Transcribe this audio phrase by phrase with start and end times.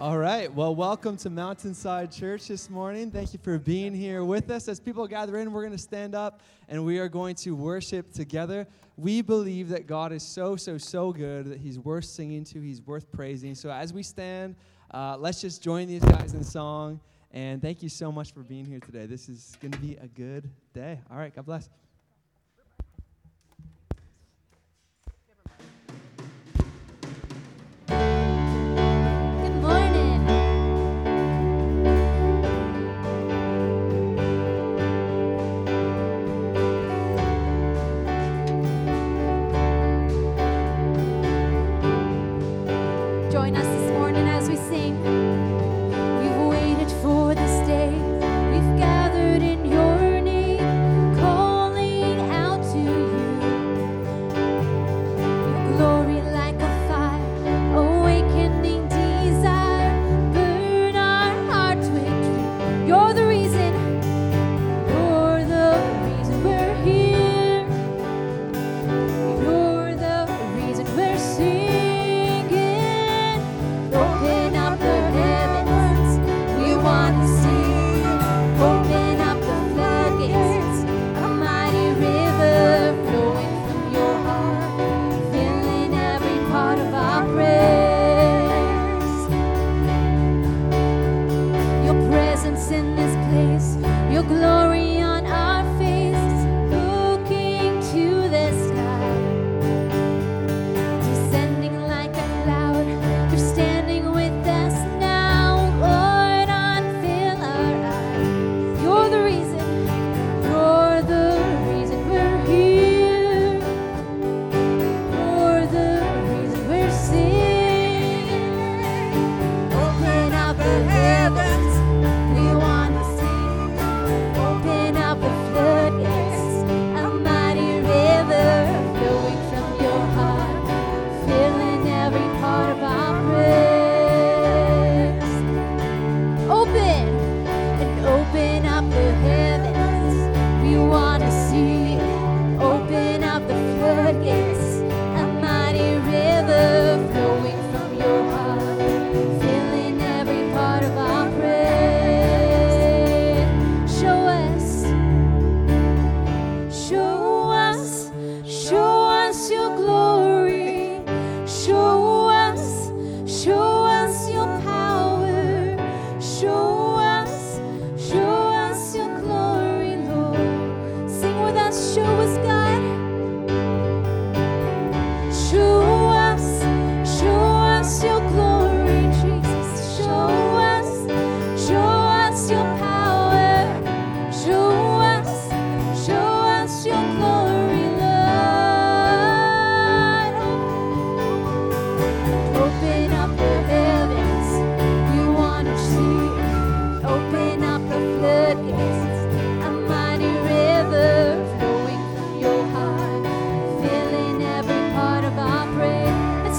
[0.00, 0.52] All right.
[0.54, 3.10] Well, welcome to Mountainside Church this morning.
[3.10, 4.68] Thank you for being here with us.
[4.68, 8.12] As people gather in, we're going to stand up and we are going to worship
[8.12, 8.68] together.
[8.96, 12.80] We believe that God is so, so, so good that He's worth singing to, He's
[12.80, 13.56] worth praising.
[13.56, 14.54] So as we stand,
[14.94, 17.00] uh, let's just join these guys in song.
[17.32, 19.06] And thank you so much for being here today.
[19.06, 21.00] This is going to be a good day.
[21.10, 21.34] All right.
[21.34, 21.68] God bless.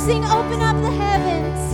[0.10, 1.74] sing, open up the heavens.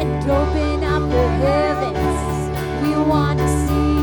[0.00, 2.82] And open up the heavens.
[2.82, 3.93] We want to see.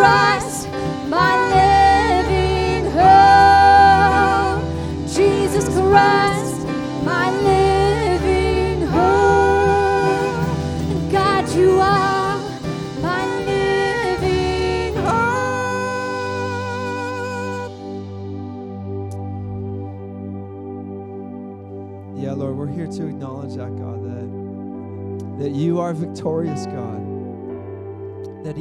[0.00, 0.66] Christ,
[1.08, 4.62] my living hope.
[5.06, 6.66] Jesus Christ,
[7.04, 10.32] my living hope.
[11.12, 12.38] God, you are
[13.02, 15.20] my living hope.
[22.16, 26.99] Yeah, Lord, we're here to acknowledge that, God, that, that you are victorious, God.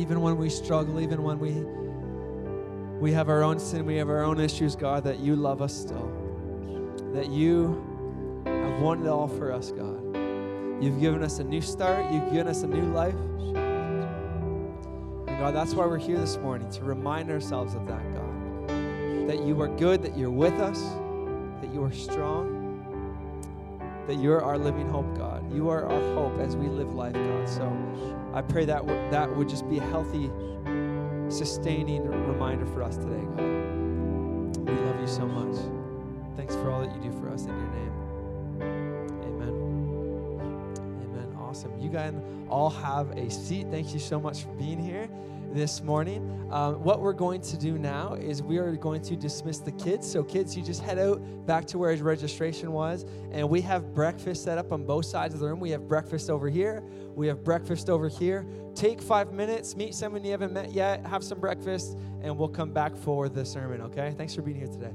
[0.09, 1.51] Even when we struggle, even when we
[2.99, 5.71] we have our own sin, we have our own issues, God, that you love us
[5.71, 6.11] still.
[7.13, 10.03] That you have won it all for us, God.
[10.83, 13.13] You've given us a new start, you've given us a new life.
[15.27, 18.67] And God, that's why we're here this morning, to remind ourselves of that, God.
[19.27, 20.81] That you are good, that you're with us,
[21.61, 22.58] that you are strong
[24.09, 25.53] that you're our living hope, God.
[25.53, 27.47] You are our hope as we live life, God.
[27.47, 27.71] So
[28.33, 30.31] I pray that w- that would just be a healthy,
[31.29, 34.57] sustaining reminder for us today, God.
[34.67, 35.57] We love you so much.
[36.35, 37.93] Thanks for all that you do for us in your name.
[39.21, 40.41] Amen.
[41.03, 41.37] Amen.
[41.39, 41.79] Awesome.
[41.79, 42.15] You guys
[42.49, 43.67] all have a seat.
[43.69, 45.07] Thank you so much for being here
[45.53, 46.47] this morning.
[46.51, 50.09] Um, what we're going to do now is we are going to dismiss the kids.
[50.09, 54.43] So, kids, you just head out back to where registration was, and we have breakfast
[54.43, 55.59] set up on both sides of the room.
[55.59, 56.83] We have breakfast over here,
[57.15, 58.45] we have breakfast over here.
[58.75, 62.71] Take five minutes, meet someone you haven't met yet, have some breakfast, and we'll come
[62.71, 64.13] back for the sermon, okay?
[64.17, 64.93] Thanks for being here today.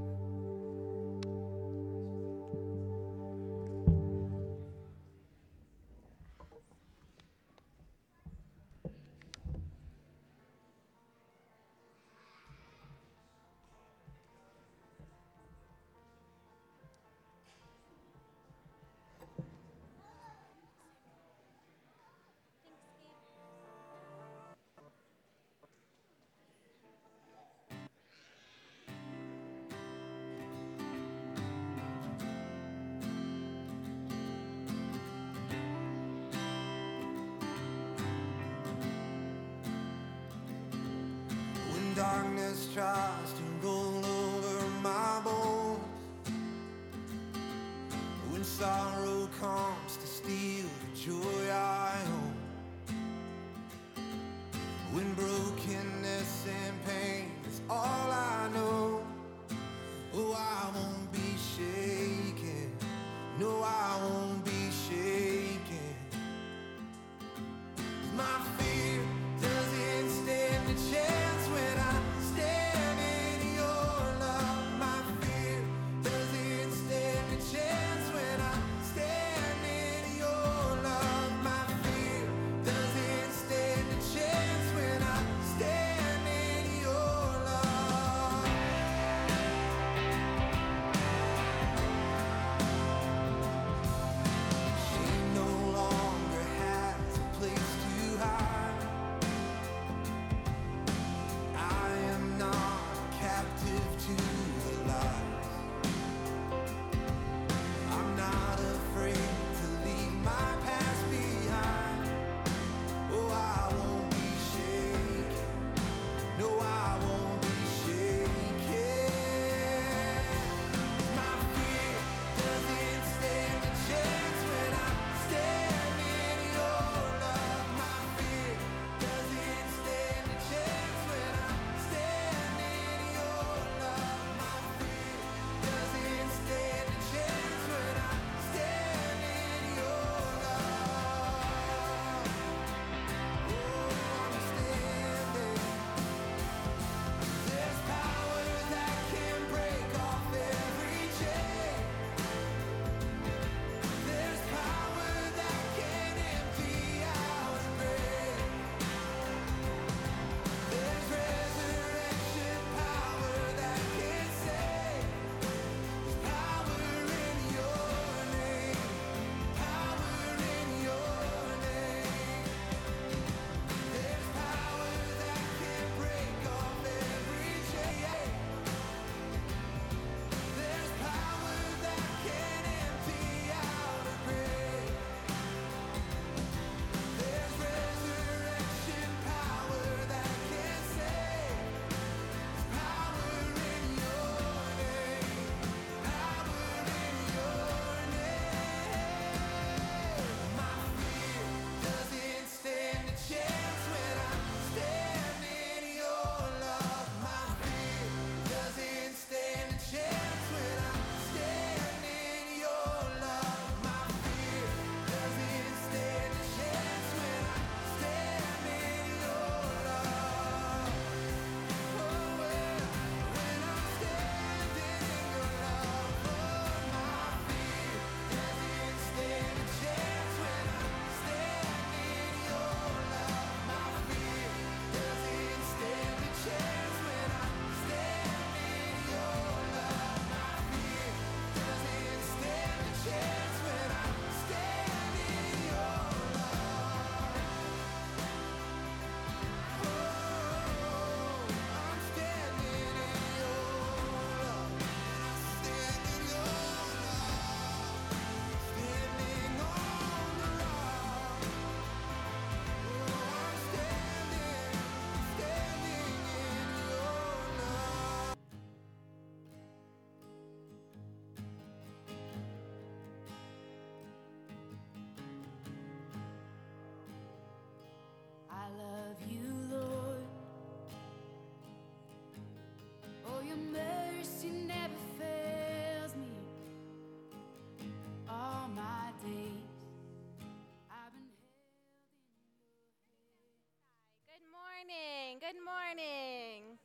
[295.44, 296.78] Good morning.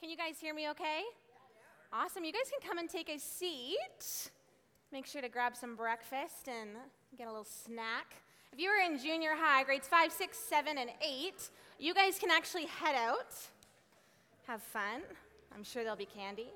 [0.00, 1.02] Can you guys hear me okay?
[1.92, 2.24] Awesome.
[2.24, 4.32] You guys can come and take a seat.
[4.90, 6.70] Make sure to grab some breakfast and
[7.16, 8.16] get a little snack.
[8.52, 12.32] If you were in junior high, grades five, six, seven, and eight, you guys can
[12.32, 13.32] actually head out,
[14.48, 15.02] have fun.
[15.54, 16.48] I'm sure there'll be candy.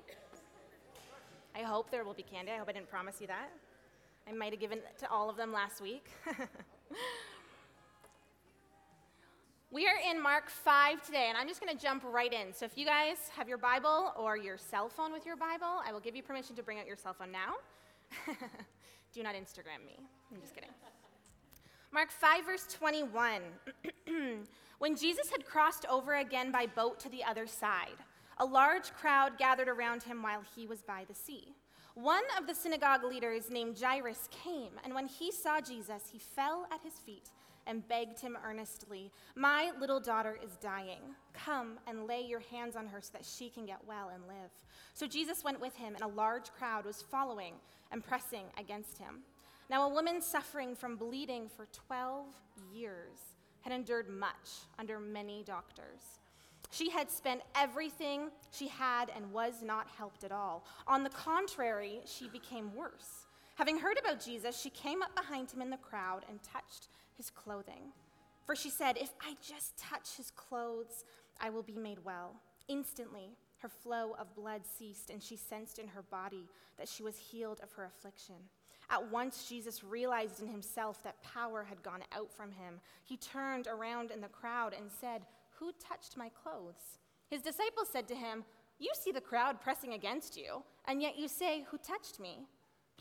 [1.55, 2.51] I hope there will be candy.
[2.51, 3.49] I hope I didn't promise you that.
[4.27, 6.09] I might have given it to all of them last week.
[9.75, 12.53] We are in Mark 5 today, and I'm just going to jump right in.
[12.53, 15.91] So, if you guys have your Bible or your cell phone with your Bible, I
[15.91, 17.55] will give you permission to bring out your cell phone now.
[19.13, 19.99] Do not Instagram me.
[20.33, 20.69] I'm just kidding.
[21.91, 23.41] Mark 5, verse 21.
[24.79, 27.99] when Jesus had crossed over again by boat to the other side,
[28.37, 31.53] a large crowd gathered around him while he was by the sea.
[31.95, 36.65] One of the synagogue leaders named Jairus came, and when he saw Jesus, he fell
[36.71, 37.29] at his feet
[37.67, 41.01] and begged him earnestly, My little daughter is dying.
[41.33, 44.51] Come and lay your hands on her so that she can get well and live.
[44.93, 47.55] So Jesus went with him, and a large crowd was following
[47.91, 49.21] and pressing against him.
[49.69, 52.27] Now, a woman suffering from bleeding for 12
[52.73, 53.17] years
[53.61, 56.19] had endured much under many doctors.
[56.71, 60.65] She had spent everything she had and was not helped at all.
[60.87, 63.25] On the contrary, she became worse.
[63.55, 67.29] Having heard about Jesus, she came up behind him in the crowd and touched his
[67.29, 67.93] clothing.
[68.45, 71.03] For she said, If I just touch his clothes,
[71.39, 72.35] I will be made well.
[72.67, 76.47] Instantly, her flow of blood ceased, and she sensed in her body
[76.77, 78.35] that she was healed of her affliction.
[78.89, 82.79] At once, Jesus realized in himself that power had gone out from him.
[83.03, 85.25] He turned around in the crowd and said,
[85.59, 86.99] Who touched my clothes?
[87.27, 88.43] His disciples said to him,
[88.77, 92.45] You see the crowd pressing against you, and yet you say, Who touched me?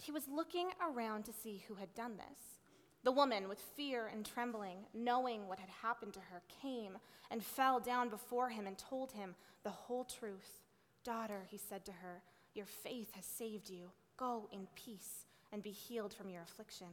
[0.00, 2.53] He was looking around to see who had done this.
[3.04, 6.98] The woman, with fear and trembling, knowing what had happened to her, came
[7.30, 10.62] and fell down before him and told him the whole truth.
[11.04, 12.22] Daughter, he said to her,
[12.54, 13.90] your faith has saved you.
[14.16, 16.86] Go in peace and be healed from your affliction.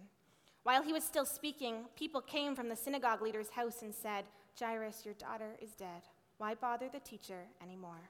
[0.63, 4.26] While he was still speaking, people came from the synagogue leader's house and said,
[4.60, 6.02] Jairus, your daughter is dead.
[6.38, 8.10] Why bother the teacher anymore?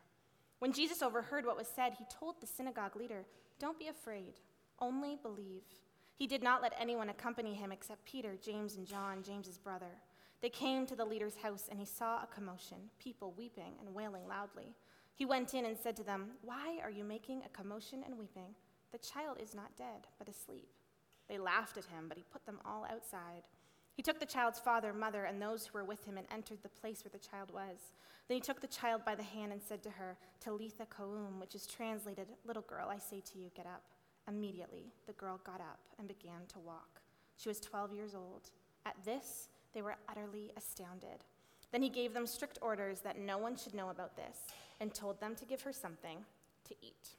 [0.60, 3.26] When Jesus overheard what was said, he told the synagogue leader,
[3.60, 4.36] Don't be afraid,
[4.80, 5.64] only believe.
[6.22, 9.90] He did not let anyone accompany him except Peter, James, and John, James's brother.
[10.40, 14.28] They came to the leader's house, and he saw a commotion, people weeping and wailing
[14.28, 14.76] loudly.
[15.16, 18.54] He went in and said to them, Why are you making a commotion and weeping?
[18.92, 20.70] The child is not dead, but asleep.
[21.28, 23.42] They laughed at him, but he put them all outside.
[23.96, 26.70] He took the child's father, mother, and those who were with him and entered the
[26.70, 27.80] place where the child was.
[28.28, 31.56] Then he took the child by the hand and said to her, Talitha koum, which
[31.56, 33.82] is translated, Little girl, I say to you, get up.
[34.28, 37.02] Immediately, the girl got up and began to walk.
[37.38, 38.50] She was 12 years old.
[38.86, 41.24] At this, they were utterly astounded.
[41.72, 44.38] Then he gave them strict orders that no one should know about this
[44.80, 46.18] and told them to give her something
[46.68, 47.16] to eat.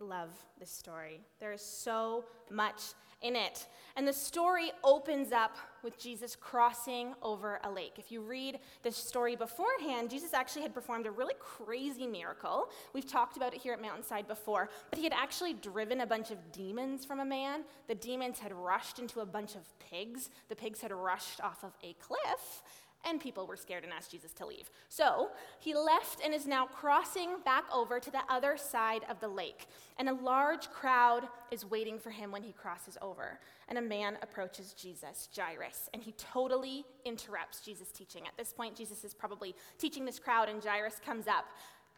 [0.00, 1.20] I love this story.
[1.40, 2.82] There is so much
[3.22, 3.66] in it.
[3.96, 7.94] And the story opens up with Jesus crossing over a lake.
[7.96, 12.68] If you read the story beforehand, Jesus actually had performed a really crazy miracle.
[12.92, 16.30] We've talked about it here at Mountainside before, but he had actually driven a bunch
[16.30, 17.62] of demons from a man.
[17.88, 20.28] The demons had rushed into a bunch of pigs.
[20.48, 22.62] The pigs had rushed off of a cliff
[23.06, 24.68] and people were scared and asked Jesus to leave.
[24.88, 29.28] So he left and is now crossing back over to the other side of the
[29.28, 29.68] lake.
[29.98, 33.38] And a large crowd is waiting for him when he crosses over.
[33.68, 38.26] And a man approaches Jesus, Jairus, and he totally interrupts Jesus' teaching.
[38.26, 41.46] At this point, Jesus is probably teaching this crowd, and Jairus comes up,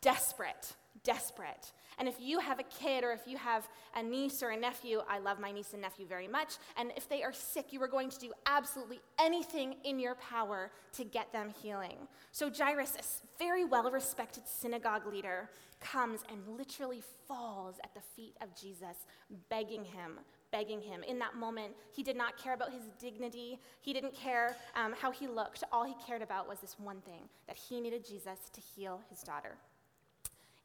[0.01, 1.73] desperate, desperate.
[1.99, 5.01] And if you have a kid or if you have a niece or a nephew,
[5.09, 6.55] I love my niece and nephew very much.
[6.77, 10.71] And if they are sick, you are going to do absolutely anything in your power
[10.93, 11.97] to get them healing.
[12.31, 13.03] So Jairus, a
[13.39, 19.07] very well respected synagogue leader, comes and literally falls at the feet of Jesus,
[19.49, 20.21] begging him.
[20.51, 21.03] Begging him.
[21.03, 23.59] In that moment, he did not care about his dignity.
[23.83, 25.63] He didn't care um, how he looked.
[25.73, 29.21] All he cared about was this one thing that he needed Jesus to heal his
[29.21, 29.59] daughter.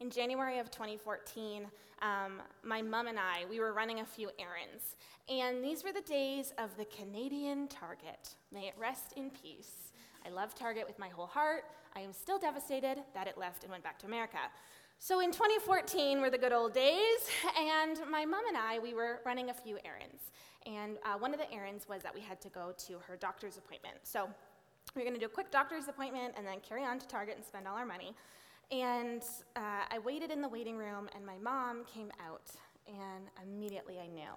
[0.00, 1.66] In January of 2014,
[2.02, 4.96] um, my mom and I, we were running a few errands.
[5.28, 8.34] And these were the days of the Canadian Target.
[8.52, 9.92] May it rest in peace.
[10.26, 11.64] I love Target with my whole heart.
[11.94, 14.38] I am still devastated that it left and went back to America.
[14.98, 17.28] So in 2014 were the good old days,
[17.58, 20.32] and my mom and I, we were running a few errands.
[20.66, 23.58] And uh, one of the errands was that we had to go to her doctor's
[23.58, 23.96] appointment.
[24.02, 24.28] So
[24.94, 27.36] we were going to do a quick doctor's appointment and then carry on to Target
[27.36, 28.14] and spend all our money.
[28.72, 29.22] And
[29.56, 32.50] uh, I waited in the waiting room, and my mom came out,
[32.88, 34.32] and immediately I knew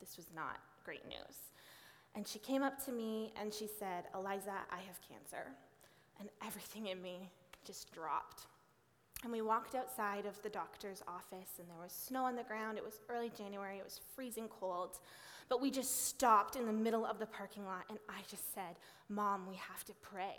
[0.00, 1.36] this was not great news.
[2.14, 5.52] And she came up to me and she said, Eliza, I have cancer.
[6.20, 7.30] and everything in me
[7.64, 8.46] just dropped.
[9.24, 12.76] And we walked outside of the doctor's office, and there was snow on the ground.
[12.78, 14.98] It was early January, it was freezing cold.
[15.48, 18.76] But we just stopped in the middle of the parking lot, and I just said,
[19.08, 20.36] Mom, we have to pray.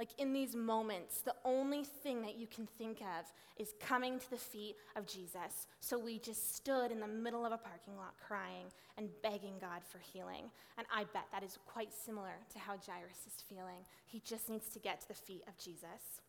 [0.00, 4.30] Like in these moments, the only thing that you can think of is coming to
[4.30, 5.66] the feet of Jesus.
[5.80, 9.82] So we just stood in the middle of a parking lot crying and begging God
[9.86, 10.50] for healing.
[10.78, 13.84] And I bet that is quite similar to how Jairus is feeling.
[14.06, 16.22] He just needs to get to the feet of Jesus.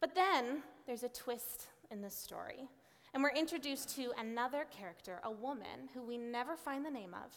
[0.00, 2.70] But then there's a twist in the story.
[3.12, 7.36] And we're introduced to another character, a woman who we never find the name of.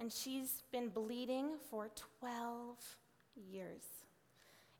[0.00, 2.76] And she's been bleeding for 12
[3.36, 3.82] years.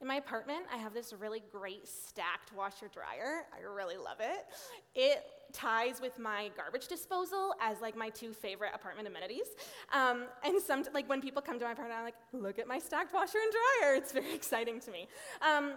[0.01, 3.45] In my apartment, I have this really great stacked washer dryer.
[3.53, 4.47] I really love it.
[4.95, 9.47] It ties with my garbage disposal as like my two favorite apartment amenities.
[9.93, 12.79] Um, and some like when people come to my apartment, I'm like, look at my
[12.79, 13.95] stacked washer and dryer.
[13.95, 15.07] It's very exciting to me.
[15.43, 15.75] Um,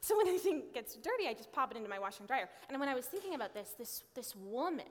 [0.00, 2.50] so when anything gets dirty, I just pop it into my washer and dryer.
[2.68, 4.84] And when I was thinking about this, this this woman,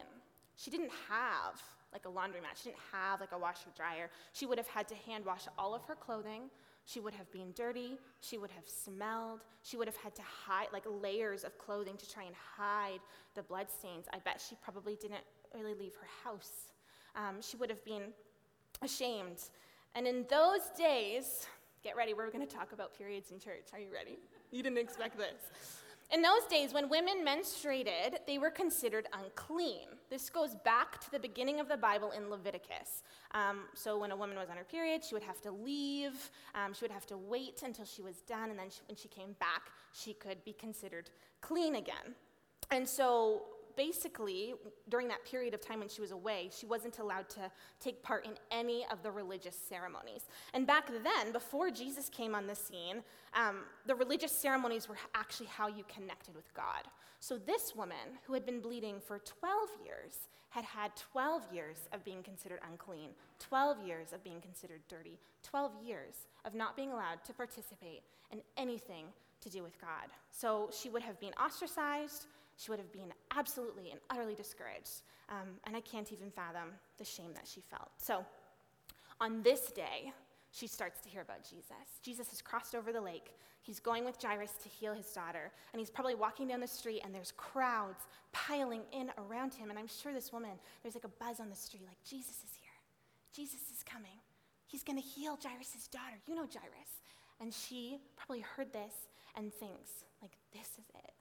[0.55, 2.57] she didn't have like a laundromat.
[2.57, 4.09] She didn't have like a washer dryer.
[4.33, 6.49] She would have had to hand wash all of her clothing.
[6.85, 7.97] She would have been dirty.
[8.19, 9.41] She would have smelled.
[9.61, 12.99] She would have had to hide, like layers of clothing to try and hide
[13.35, 14.05] the bloodstains.
[14.13, 16.71] I bet she probably didn't really leave her house.
[17.15, 18.13] Um, she would have been
[18.81, 19.37] ashamed.
[19.95, 21.47] And in those days,
[21.83, 23.67] get ready, we're going to talk about periods in church.
[23.71, 24.17] Are you ready?
[24.51, 25.81] You didn't expect this.
[26.13, 29.88] In those days, when women menstruated, they were considered unclean.
[30.12, 33.02] This goes back to the beginning of the Bible in Leviticus.
[33.32, 36.71] Um, so, when a woman was on her period, she would have to leave, um,
[36.71, 39.36] she would have to wait until she was done, and then she, when she came
[39.39, 41.10] back, she could be considered
[41.41, 42.13] clean again.
[42.69, 44.53] And so, basically,
[44.89, 48.25] during that period of time when she was away, she wasn't allowed to take part
[48.25, 50.27] in any of the religious ceremonies.
[50.53, 55.47] And back then, before Jesus came on the scene, um, the religious ceremonies were actually
[55.47, 56.83] how you connected with God.
[57.19, 62.03] So this woman, who had been bleeding for 12 years, had had 12 years of
[62.03, 63.09] being considered unclean,
[63.39, 68.41] 12 years of being considered dirty, 12 years of not being allowed to participate in
[68.55, 69.05] anything
[69.41, 70.09] to do with God.
[70.31, 75.01] So she would have been ostracized, she would have been absolutely and utterly discouraged.
[75.29, 77.89] Um, and I can't even fathom the shame that she felt.
[77.97, 78.25] So
[79.19, 80.11] on this day,
[80.51, 81.99] she starts to hear about Jesus.
[82.03, 83.33] Jesus has crossed over the lake.
[83.61, 85.51] He's going with Jairus to heal his daughter.
[85.71, 89.69] And he's probably walking down the street, and there's crowds piling in around him.
[89.69, 90.51] And I'm sure this woman,
[90.83, 92.69] there's like a buzz on the street, like, Jesus is here.
[93.33, 94.19] Jesus is coming.
[94.67, 96.19] He's going to heal Jairus' daughter.
[96.27, 97.01] You know Jairus.
[97.39, 98.93] And she probably heard this
[99.35, 101.12] and thinks, like, this is it.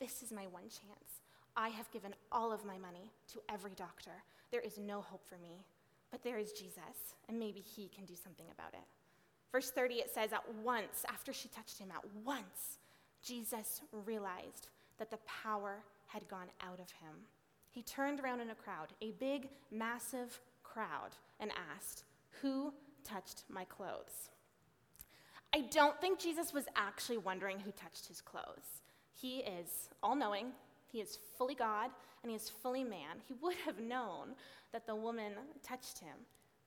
[0.00, 1.22] This is my one chance.
[1.56, 4.22] I have given all of my money to every doctor.
[4.52, 5.64] There is no hope for me,
[6.10, 8.86] but there is Jesus, and maybe he can do something about it.
[9.50, 12.78] Verse 30, it says, At once, after she touched him, at once,
[13.22, 17.14] Jesus realized that the power had gone out of him.
[17.70, 22.04] He turned around in a crowd, a big, massive crowd, and asked,
[22.42, 22.72] Who
[23.04, 24.30] touched my clothes?
[25.54, 28.82] I don't think Jesus was actually wondering who touched his clothes.
[29.20, 30.52] He is all knowing,
[30.90, 31.90] he is fully God,
[32.22, 33.16] and he is fully man.
[33.26, 34.34] He would have known
[34.72, 36.16] that the woman touched him,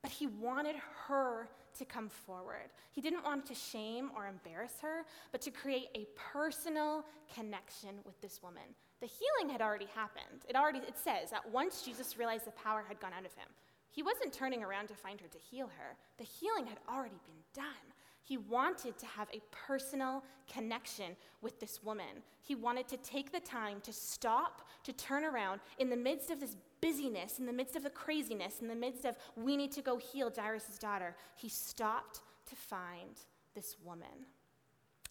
[0.02, 2.68] but he wanted her to come forward.
[2.90, 8.20] He didn't want to shame or embarrass her, but to create a personal connection with
[8.20, 8.62] this woman.
[9.00, 10.44] The healing had already happened.
[10.48, 13.48] It already it says that once Jesus realized the power had gone out of him,
[13.90, 15.96] he wasn't turning around to find her to heal her.
[16.18, 17.91] The healing had already been done.
[18.22, 22.22] He wanted to have a personal connection with this woman.
[22.40, 26.40] He wanted to take the time to stop, to turn around in the midst of
[26.40, 29.82] this busyness, in the midst of the craziness, in the midst of we need to
[29.82, 31.16] go heal Jairus' daughter.
[31.36, 33.20] He stopped to find
[33.54, 34.26] this woman.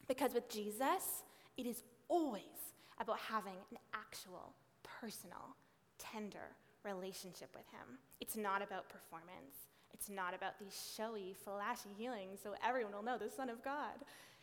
[0.08, 1.24] Because with Jesus,
[1.58, 5.56] it is always about having an actual, personal,
[5.97, 7.97] tender relationship with Him.
[8.19, 9.70] It's not about performance.
[9.93, 13.95] It's not about these showy, flashy healings so everyone will know the Son of God.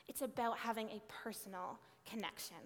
[0.08, 2.56] It's about having a personal connection.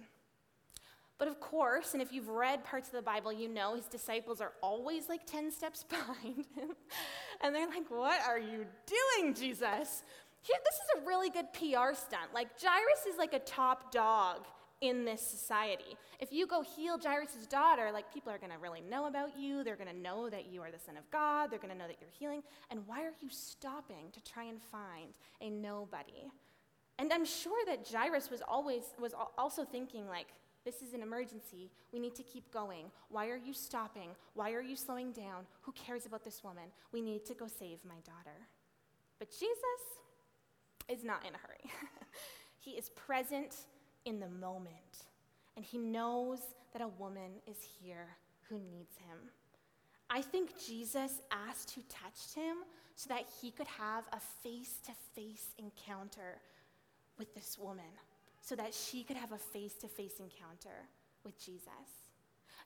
[1.18, 4.40] But of course, and if you've read parts of the Bible, you know his disciples
[4.40, 6.70] are always like 10 steps behind him.
[7.40, 10.02] and they're like, What are you doing, Jesus?
[10.44, 12.34] Here, this is a really good PR stunt.
[12.34, 14.44] Like, Jairus is like a top dog
[14.82, 15.96] in this society.
[16.20, 19.64] If you go heal Jairus' daughter, like people are going to really know about you.
[19.64, 21.50] They're going to know that you are the son of God.
[21.50, 22.42] They're going to know that you're healing.
[22.70, 26.30] And why are you stopping to try and find a nobody?
[26.98, 30.26] And I'm sure that Jairus was always was also thinking like
[30.64, 31.70] this is an emergency.
[31.92, 32.86] We need to keep going.
[33.08, 34.10] Why are you stopping?
[34.34, 35.46] Why are you slowing down?
[35.62, 36.64] Who cares about this woman?
[36.92, 38.36] We need to go save my daughter.
[39.18, 39.82] But Jesus
[40.88, 41.70] is not in a hurry.
[42.62, 43.56] He is present
[44.04, 45.06] in the moment,
[45.56, 46.40] and he knows
[46.72, 48.08] that a woman is here
[48.48, 49.18] who needs him.
[50.10, 52.56] I think Jesus asked who touched him
[52.96, 56.40] so that he could have a face to face encounter
[57.18, 57.84] with this woman,
[58.40, 60.88] so that she could have a face to face encounter
[61.24, 61.62] with Jesus.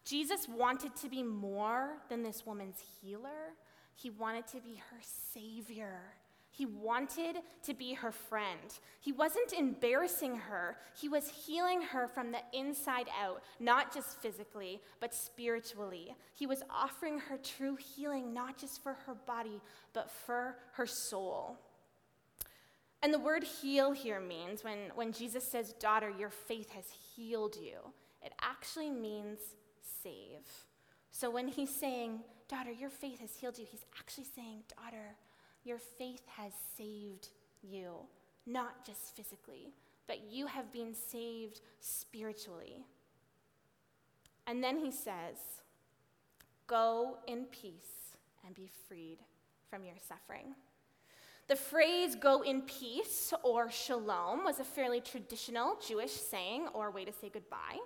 [0.04, 3.54] Jesus wanted to be more than this woman's healer,
[3.94, 6.00] he wanted to be her savior.
[6.56, 8.78] He wanted to be her friend.
[9.00, 14.80] He wasn't embarrassing her, he was healing her from the inside out, not just physically,
[14.98, 16.16] but spiritually.
[16.32, 19.60] He was offering her true healing, not just for her body,
[19.92, 21.58] but for her soul.
[23.02, 27.56] And the word heal here means when, when Jesus says, Daughter, your faith has healed
[27.56, 27.76] you,
[28.22, 29.40] it actually means
[30.02, 30.48] save.
[31.10, 35.16] So when he's saying, Daughter, your faith has healed you, he's actually saying, Daughter,
[35.66, 37.28] your faith has saved
[37.62, 37.94] you,
[38.46, 39.72] not just physically,
[40.06, 42.84] but you have been saved spiritually.
[44.46, 45.36] And then he says,
[46.68, 49.18] Go in peace and be freed
[49.68, 50.54] from your suffering.
[51.48, 57.04] The phrase go in peace or shalom was a fairly traditional Jewish saying or way
[57.04, 57.78] to say goodbye.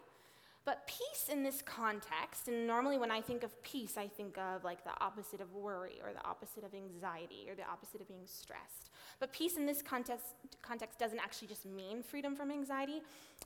[0.64, 4.62] But peace in this context, and normally when I think of peace, I think of
[4.62, 8.26] like the opposite of worry or the opposite of anxiety or the opposite of being
[8.26, 8.90] stressed.
[9.18, 10.26] But peace in this context,
[10.60, 13.00] context doesn't actually just mean freedom from anxiety.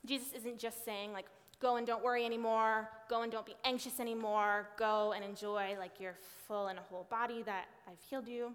[0.05, 1.27] Jesus isn't just saying, like,
[1.61, 5.99] go and don't worry anymore, go and don't be anxious anymore, go and enjoy like
[5.99, 6.15] your
[6.47, 8.53] full and whole body that I've healed you.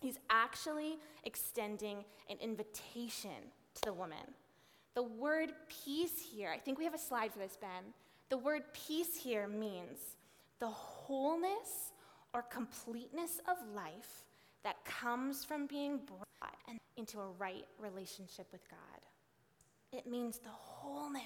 [0.00, 3.30] He's actually extending an invitation
[3.74, 4.34] to the woman.
[4.96, 5.52] The word
[5.84, 7.92] peace here, I think we have a slide for this, Ben.
[8.30, 9.98] The word peace here means
[10.58, 11.92] the wholeness
[12.32, 14.24] or completeness of life
[14.64, 16.56] that comes from being brought
[16.96, 18.78] into a right relationship with God.
[19.92, 21.22] It means the wholeness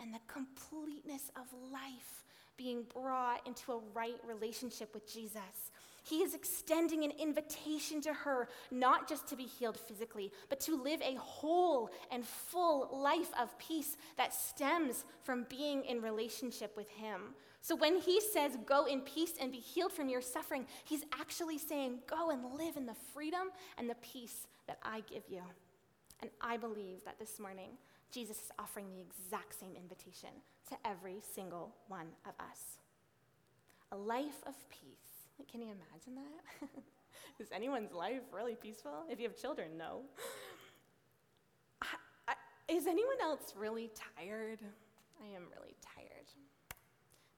[0.00, 2.24] and the completeness of life
[2.56, 5.70] being brought into a right relationship with Jesus.
[6.02, 10.80] He is extending an invitation to her, not just to be healed physically, but to
[10.80, 16.88] live a whole and full life of peace that stems from being in relationship with
[16.90, 17.34] Him.
[17.60, 21.58] So when He says, Go in peace and be healed from your suffering, He's actually
[21.58, 25.42] saying, Go and live in the freedom and the peace that I give you.
[26.20, 27.70] And I believe that this morning,
[28.10, 30.30] Jesus is offering the exact same invitation
[30.68, 32.78] to every single one of us
[33.92, 35.11] a life of peace
[35.50, 36.68] can you imagine that?
[37.40, 39.04] Is anyone's life really peaceful?
[39.08, 40.02] If you have children, no.
[42.68, 44.60] Is anyone else really tired?
[45.20, 46.26] I am really tired.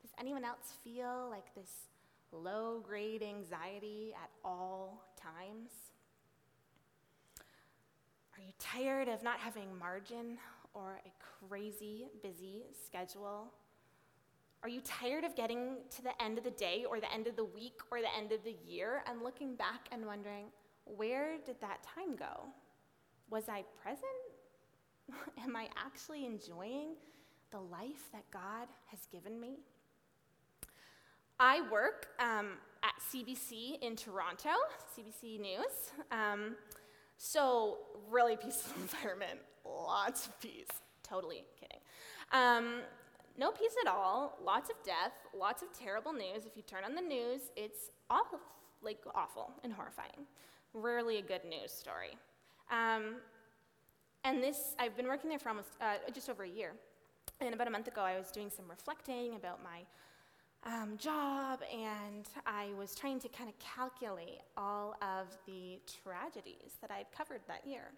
[0.01, 1.71] Does anyone else feel like this
[2.31, 5.71] low grade anxiety at all times?
[8.37, 10.39] Are you tired of not having margin
[10.73, 13.53] or a crazy busy schedule?
[14.65, 17.37] Are you tired of getting to the end of the day or the end of
[17.37, 20.47] the week or the end of the year and looking back and wondering,
[20.87, 22.47] where did that time go?
[23.29, 24.07] Was I present?
[25.45, 26.95] Am I actually enjoying
[27.51, 29.59] the life that God has given me?
[31.39, 34.49] I work um, at CBC in Toronto,
[34.97, 35.93] CBC News.
[36.11, 36.57] Um,
[37.19, 40.69] so, really peaceful environment, lots of peace.
[41.03, 41.81] Totally kidding.
[42.33, 42.81] Um,
[43.39, 46.47] no peace at all, lots of death, lots of terrible news.
[46.47, 48.39] If you turn on the news, it's awful,
[48.83, 50.27] like awful and horrifying.
[50.73, 52.17] Rarely a good news story.
[52.71, 53.17] Um,
[54.25, 56.73] and this, I've been working there for almost uh, just over a year.
[57.41, 59.81] And about a month ago, I was doing some reflecting about my
[60.67, 66.91] um, job, and I was trying to kind of calculate all of the tragedies that
[66.91, 67.91] I'd covered that year.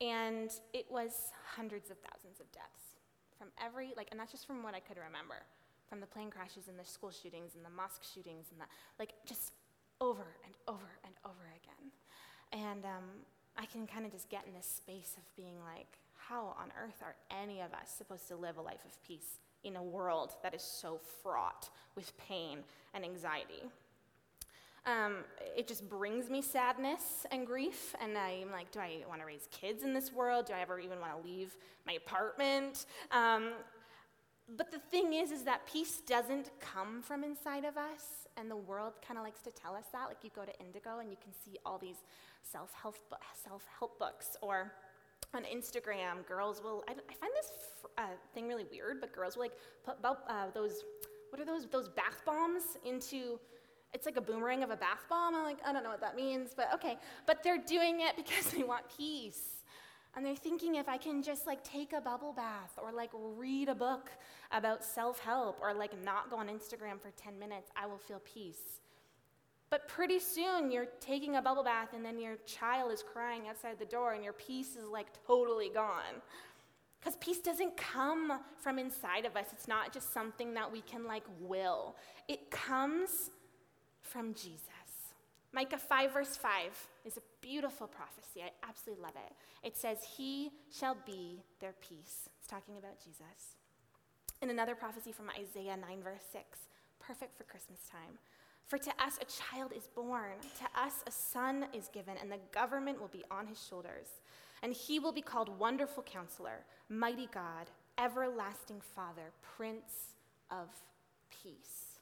[0.00, 2.89] And it was hundreds of thousands of deaths
[3.40, 5.40] from every, like, and that's just from what I could remember
[5.88, 8.66] from the plane crashes and the school shootings and the mosque shootings and the,
[8.98, 9.52] like, just
[10.00, 11.90] over and over and over again.
[12.52, 13.24] And um,
[13.56, 17.02] I can kind of just get in this space of being like, how on earth
[17.02, 20.54] are any of us supposed to live a life of peace in a world that
[20.54, 22.58] is so fraught with pain
[22.94, 23.64] and anxiety?
[24.86, 25.24] Um,
[25.56, 29.46] it just brings me sadness and grief, and I'm like, do I want to raise
[29.50, 30.46] kids in this world?
[30.46, 31.54] Do I ever even want to leave
[31.86, 32.86] my apartment?
[33.12, 33.50] Um,
[34.56, 38.56] but the thing is, is that peace doesn't come from inside of us, and the
[38.56, 40.06] world kind of likes to tell us that.
[40.08, 42.02] Like you go to Indigo and you can see all these
[42.42, 42.96] self-help
[43.34, 44.72] self-help books, or
[45.34, 46.84] on Instagram, girls will.
[46.88, 47.52] I, I find this
[47.98, 48.02] uh,
[48.34, 49.52] thing really weird, but girls will like
[49.84, 50.84] put uh, those.
[51.28, 51.66] What are those?
[51.68, 53.38] Those bath bombs into
[53.92, 55.34] it's like a boomerang of a bath bomb.
[55.34, 56.96] I'm like, I don't know what that means, but okay.
[57.26, 59.62] But they're doing it because they want peace.
[60.16, 63.68] And they're thinking if I can just like take a bubble bath or like read
[63.68, 64.10] a book
[64.50, 68.20] about self help or like not go on Instagram for 10 minutes, I will feel
[68.24, 68.80] peace.
[69.70, 73.78] But pretty soon you're taking a bubble bath and then your child is crying outside
[73.78, 76.20] the door and your peace is like totally gone.
[76.98, 79.46] Because peace doesn't come from inside of us.
[79.52, 81.96] It's not just something that we can like will.
[82.28, 83.30] It comes
[84.10, 84.60] from Jesus.
[85.52, 86.50] Micah 5, verse 5
[87.04, 88.42] is a beautiful prophecy.
[88.42, 89.32] I absolutely love it.
[89.66, 92.28] It says, He shall be their peace.
[92.38, 93.56] It's talking about Jesus.
[94.42, 96.44] And another prophecy from Isaiah 9, verse 6,
[96.98, 98.18] perfect for Christmas time.
[98.66, 102.38] For to us a child is born, to us a son is given, and the
[102.52, 104.06] government will be on his shoulders.
[104.62, 110.14] And he will be called Wonderful Counselor, Mighty God, Everlasting Father, Prince
[110.50, 110.68] of
[111.42, 111.98] Peace.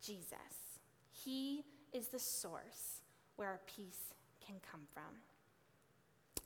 [0.00, 0.65] Jesus.
[1.26, 3.02] He is the source
[3.34, 4.14] where our peace
[4.46, 5.02] can come from.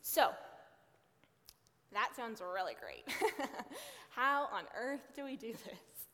[0.00, 0.30] So,
[1.92, 3.04] that sounds really great.
[4.08, 6.08] How on earth do we do this?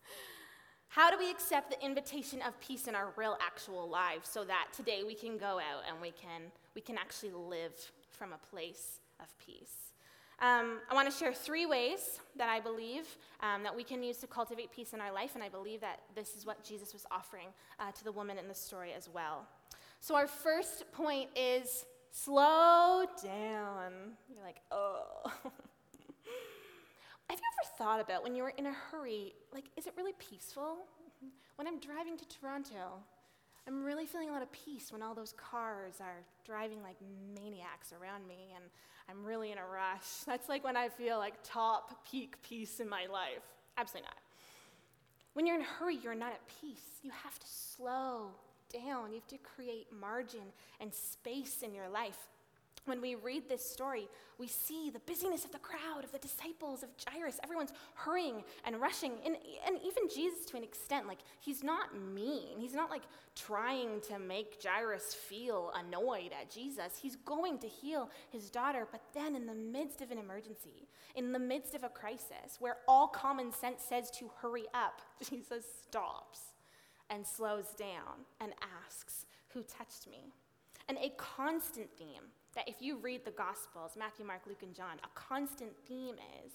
[0.89, 4.67] How do we accept the invitation of peace in our real actual lives so that
[4.77, 6.43] today we can go out and we can,
[6.75, 7.73] we can actually live
[8.11, 9.93] from a place of peace?
[10.39, 13.07] Um, I want to share three ways that I believe
[13.41, 16.01] um, that we can use to cultivate peace in our life, and I believe that
[16.15, 17.49] this is what Jesus was offering
[17.81, 19.47] uh, to the woman in the story as well.
[20.01, 23.93] So, our first point is slow down.
[24.33, 25.23] You're like, oh.
[27.29, 30.87] Have you ever thought about when you're in a hurry, like, is it really peaceful?
[31.57, 33.01] When I'm driving to Toronto,
[33.67, 36.97] I'm really feeling a lot of peace when all those cars are driving like
[37.35, 38.65] maniacs around me and
[39.09, 40.09] I'm really in a rush.
[40.27, 43.43] That's like when I feel like top peak peace in my life.
[43.77, 44.17] Absolutely not.
[45.35, 47.01] When you're in a hurry, you're not at peace.
[47.03, 48.31] You have to slow
[48.73, 52.19] down, you have to create margin and space in your life
[52.87, 54.09] when we read this story,
[54.39, 57.39] we see the busyness of the crowd, of the disciples, of Jairus.
[57.43, 59.13] Everyone's hurrying and rushing.
[59.25, 62.59] And, and even Jesus, to an extent, like, he's not mean.
[62.59, 63.03] He's not like
[63.35, 66.99] trying to make Jairus feel annoyed at Jesus.
[67.01, 71.33] He's going to heal his daughter, but then in the midst of an emergency, in
[71.33, 76.41] the midst of a crisis, where all common sense says to hurry up, Jesus stops
[77.11, 78.53] and slows down and
[78.87, 80.33] asks, Who touched me?
[80.89, 84.97] And a constant theme that if you read the Gospels, Matthew, Mark, Luke, and John,
[85.05, 86.53] a constant theme is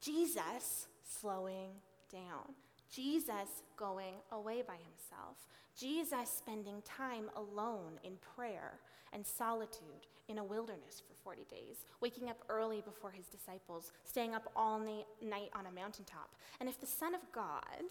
[0.00, 1.70] Jesus slowing
[2.10, 2.54] down,
[2.90, 5.36] Jesus going away by himself,
[5.78, 8.80] Jesus spending time alone in prayer
[9.12, 14.34] and solitude in a wilderness for 40 days, waking up early before his disciples, staying
[14.34, 16.34] up all night on a mountaintop.
[16.60, 17.84] And if the Son of God,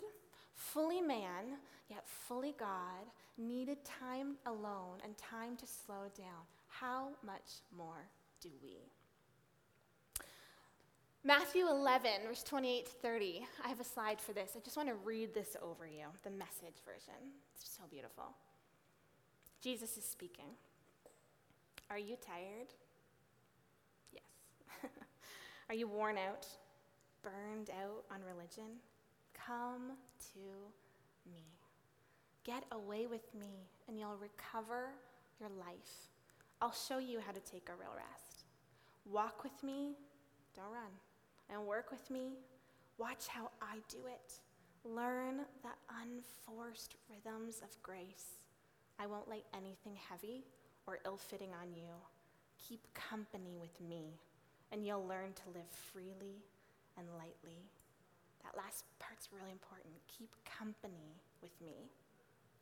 [0.54, 1.58] fully man,
[1.90, 3.06] yet fully God,
[3.38, 6.46] needed time alone and time to slow down,
[6.80, 8.10] how much more
[8.42, 8.78] do we?
[11.24, 13.48] Matthew 11, verse 28 to 30.
[13.66, 14.52] I have a slide for this.
[14.56, 17.34] I just want to read this over you, the message version.
[17.54, 18.26] It's so beautiful.
[19.62, 20.46] Jesus is speaking.
[21.90, 22.68] Are you tired?
[24.14, 24.24] Yes.
[25.70, 26.48] Are you worn out,
[27.24, 28.78] burned out on religion?
[29.34, 29.92] Come
[30.34, 31.44] to me.
[32.46, 34.92] Get away with me, and you'll recover
[35.40, 36.08] your life.
[36.60, 38.46] I'll show you how to take a real rest.
[39.06, 39.94] Walk with me,
[40.56, 40.92] don't run,
[41.52, 42.34] and work with me.
[42.98, 44.40] Watch how I do it.
[44.84, 45.70] Learn the
[46.02, 48.42] unforced rhythms of grace.
[48.98, 50.46] I won't lay anything heavy
[50.88, 51.94] or ill fitting on you.
[52.68, 54.18] Keep company with me,
[54.72, 56.42] and you'll learn to live freely
[56.98, 57.70] and lightly.
[58.44, 59.94] That last part's really important.
[60.08, 61.92] Keep company with me,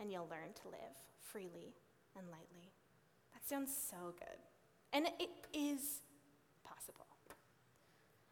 [0.02, 1.72] and you'll learn to live freely
[2.18, 2.75] and lightly.
[3.48, 4.40] Sounds so good.
[4.92, 6.02] And it is
[6.64, 7.06] possible.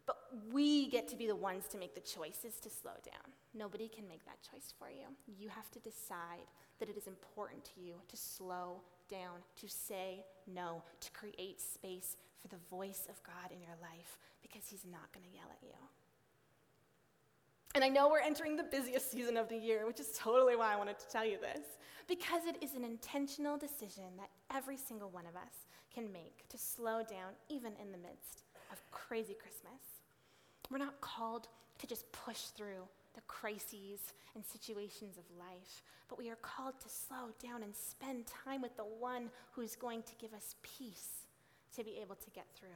[0.08, 0.18] But
[0.52, 3.32] we get to be the ones to make the choices to slow down.
[3.54, 5.06] Nobody can make that choice for you.
[5.28, 6.50] You have to decide
[6.80, 12.18] that it is important to you to slow down, to say no, to create space
[12.42, 15.62] for the voice of God in your life because He's not going to yell at
[15.62, 15.78] you.
[17.76, 20.74] And I know we're entering the busiest season of the year, which is totally why
[20.74, 21.66] I wanted to tell you this,
[22.08, 26.58] because it is an intentional decision that every single one of us can make to
[26.58, 29.82] slow down, even in the midst of crazy Christmas.
[30.70, 31.48] We're not called
[31.80, 36.90] to just push through the crises and situations of life, but we are called to
[36.90, 41.26] slow down and spend time with the one who's going to give us peace
[41.76, 42.70] to be able to get through.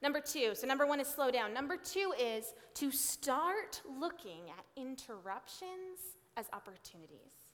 [0.00, 1.52] Number two, so number one is slow down.
[1.52, 5.98] Number two is to start looking at interruptions
[6.36, 7.48] as opportunities.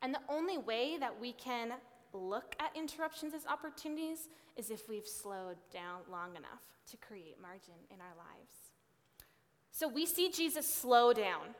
[0.00, 1.72] And the only way that we can
[2.12, 7.74] look at interruptions as opportunities is if we've slowed down long enough to create margin
[7.90, 8.54] in our lives.
[9.70, 11.54] So we see Jesus slow down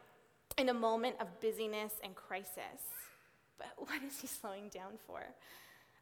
[0.56, 2.92] in a moment of busyness and crisis.
[3.58, 5.20] But what is he slowing down for?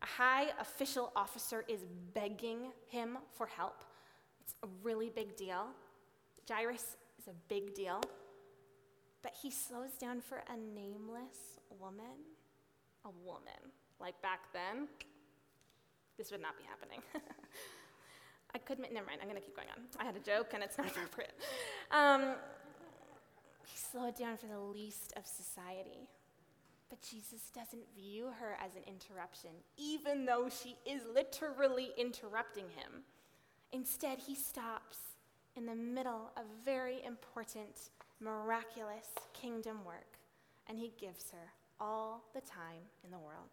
[0.02, 1.80] A high official officer is
[2.12, 3.84] begging him for help.
[4.52, 5.66] It's a really big deal.
[6.48, 8.00] Jairus is a big deal.
[9.22, 12.26] But he slows down for a nameless woman.
[13.04, 13.72] A woman.
[14.00, 14.88] Like back then,
[16.18, 17.00] this would not be happening.
[18.54, 19.84] I could, never mind, I'm gonna keep going on.
[19.98, 21.32] I had a joke and it's not appropriate.
[21.90, 22.34] Um,
[23.66, 26.08] he slowed down for the least of society.
[26.90, 33.04] But Jesus doesn't view her as an interruption, even though she is literally interrupting him.
[33.72, 34.98] Instead, he stops
[35.56, 40.18] in the middle of very important, miraculous kingdom work,
[40.68, 43.50] and he gives her all the time in the world.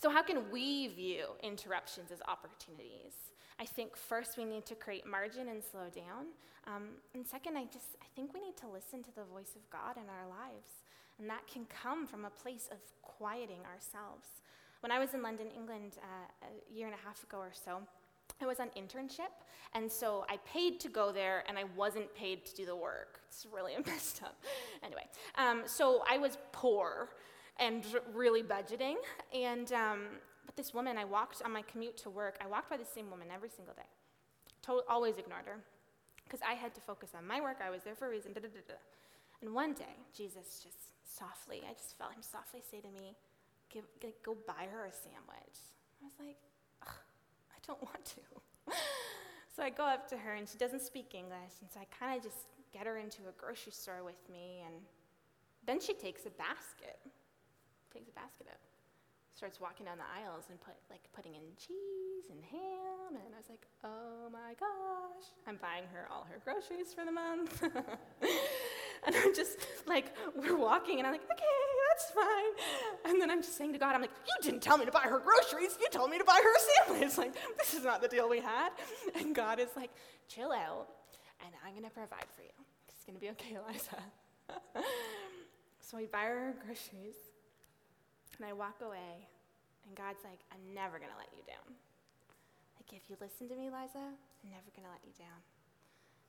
[0.00, 3.14] So, how can we view interruptions as opportunities?
[3.60, 6.26] I think first we need to create margin and slow down.
[6.66, 9.68] Um, and second, I just I think we need to listen to the voice of
[9.70, 10.84] God in our lives.
[11.18, 14.28] And that can come from a place of quieting ourselves.
[14.80, 17.82] When I was in London, England, uh, a year and a half ago or so,
[18.40, 19.34] I was on internship,
[19.74, 23.20] and so I paid to go there, and I wasn't paid to do the work.
[23.28, 24.42] It's really messed up.
[24.82, 27.10] Anyway, um, so I was poor
[27.58, 27.84] and
[28.14, 28.94] really budgeting,
[29.34, 30.00] and um,
[30.46, 32.38] but this woman, I walked on my commute to work.
[32.42, 33.88] I walked by the same woman every single day.
[34.62, 35.58] To- always ignored her,
[36.24, 37.58] because I had to focus on my work.
[37.64, 38.32] I was there for a reason.
[38.32, 38.74] Da, da, da.
[39.42, 43.14] And one day, Jesus just softly, I just felt him softly say to me,
[43.70, 43.84] Give,
[44.24, 45.58] go buy her a sandwich.
[46.00, 46.38] I was like,
[47.68, 48.24] don't want to.
[49.54, 52.16] so I go up to her, and she doesn't speak English, and so I kind
[52.16, 54.74] of just get her into a grocery store with me, and
[55.66, 56.96] then she takes a basket,
[57.92, 58.60] takes a basket up,
[59.36, 63.36] starts walking down the aisles and put like putting in cheese and ham, and I
[63.36, 67.62] was like, oh my gosh, I'm buying her all her groceries for the month.
[69.04, 71.67] and I'm just like, we're walking, and I'm like, okay,
[71.98, 73.10] that's fine.
[73.10, 75.02] And then I'm just saying to God, I'm like, you didn't tell me to buy
[75.02, 75.76] her groceries.
[75.80, 77.08] You told me to buy her a sandwich.
[77.18, 78.70] Like, this is not the deal we had.
[79.16, 79.90] And God is like,
[80.28, 80.86] chill out,
[81.44, 82.54] and I'm going to provide for you.
[82.88, 83.98] It's going to be okay, Eliza.
[85.80, 87.18] so we buy her groceries,
[88.38, 89.26] and I walk away,
[89.86, 91.74] and God's like, I'm never going to let you down.
[92.78, 95.42] Like, if you listen to me, Liza, I'm never going to let you down.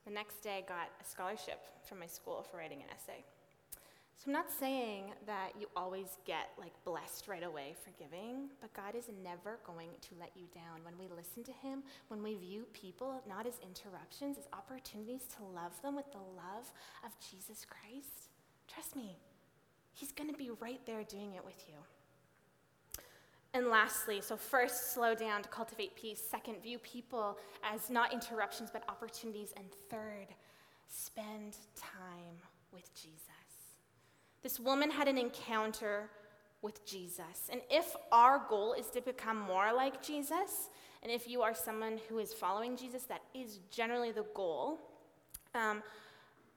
[0.05, 3.23] The next day, I got a scholarship from my school for writing an essay.
[4.19, 8.73] So I'm not saying that you always get like blessed right away for giving, but
[8.73, 10.83] God is never going to let you down.
[10.83, 15.45] When we listen to him, when we view people not as interruptions, as opportunities to
[15.45, 16.69] love them with the love
[17.05, 18.27] of Jesus Christ,
[18.67, 19.15] trust me,
[19.93, 21.75] he's going to be right there doing it with you.
[23.53, 26.21] And lastly, so first, slow down to cultivate peace.
[26.29, 29.53] Second, view people as not interruptions but opportunities.
[29.55, 30.27] And third,
[30.89, 32.35] spend time
[32.73, 33.38] with Jesus.
[34.41, 36.09] This woman had an encounter
[36.61, 37.49] with Jesus.
[37.51, 40.69] And if our goal is to become more like Jesus,
[41.01, 44.79] and if you are someone who is following Jesus, that is generally the goal.
[45.55, 45.81] Um,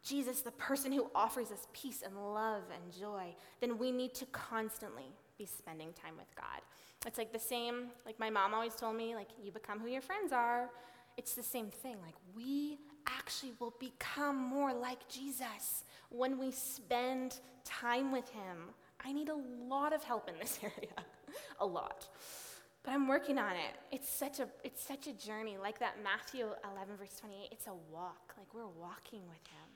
[0.05, 4.27] Jesus, the person who offers us peace and love and joy, then we need to
[4.27, 5.07] constantly
[5.39, 6.61] be spending time with God.
[7.07, 10.03] It's like the same, like my mom always told me, like, you become who your
[10.03, 10.71] friends are.
[11.17, 11.97] It's the same thing.
[12.05, 18.71] Like, we actually will become more like Jesus when we spend time with Him.
[19.05, 19.39] I need a
[19.69, 20.95] lot of help in this area,
[21.61, 22.09] a lot.
[22.83, 23.77] But I'm working on it.
[23.93, 25.57] It's such a it's such a journey.
[25.57, 28.35] Like that Matthew 11 verse 28, it's a walk.
[28.37, 29.69] Like we're walking with him.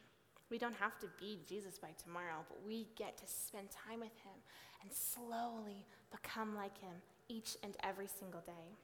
[0.50, 4.16] We don't have to be Jesus by tomorrow, but we get to spend time with
[4.22, 4.38] him
[4.82, 6.94] and slowly become like him
[7.28, 8.76] each and every single day.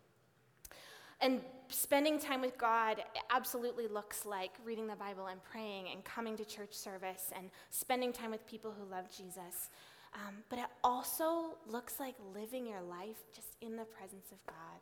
[1.22, 6.36] And spending time with God absolutely looks like reading the Bible and praying and coming
[6.36, 9.70] to church service and spending time with people who love Jesus.
[10.14, 14.80] Um, but it also looks like living your life just in the presence of God.